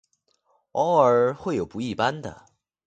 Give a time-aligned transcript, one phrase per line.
[0.71, 2.45] 偶尔会有不一般的。